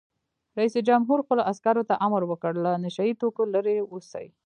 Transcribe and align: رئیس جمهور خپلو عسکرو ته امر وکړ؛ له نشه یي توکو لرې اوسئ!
رئیس 0.57 0.75
جمهور 0.87 1.17
خپلو 1.25 1.41
عسکرو 1.51 1.83
ته 1.89 1.93
امر 2.05 2.21
وکړ؛ 2.27 2.53
له 2.65 2.71
نشه 2.83 3.03
یي 3.07 3.13
توکو 3.21 3.43
لرې 3.53 3.77
اوسئ! 3.93 4.27